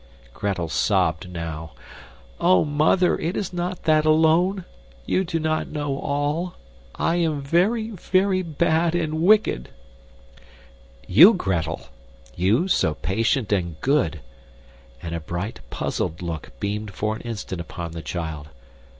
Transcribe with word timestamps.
Gretel 0.33 0.67
sobbed 0.67 1.29
now. 1.29 1.73
"Oh, 2.39 2.65
mother, 2.65 3.19
it 3.19 3.37
is 3.37 3.53
not 3.53 3.83
that 3.83 4.03
alone 4.03 4.65
you 5.05 5.23
do 5.23 5.39
not 5.39 5.67
know 5.67 5.99
all. 5.99 6.55
I 6.95 7.17
am 7.17 7.39
very, 7.39 7.91
very 7.91 8.41
bad 8.41 8.95
and 8.95 9.21
wicked!" 9.21 9.69
"YOU, 11.05 11.35
Gretel! 11.35 11.81
you 12.35 12.67
so 12.67 12.95
patient 12.95 13.53
and 13.53 13.79
good!" 13.79 14.21
and 15.03 15.13
a 15.13 15.19
bright, 15.19 15.59
puzzled 15.69 16.23
look 16.23 16.49
beamed 16.59 16.95
for 16.95 17.13
an 17.15 17.21
instant 17.21 17.61
upon 17.61 17.91
the 17.91 18.01
child. 18.01 18.47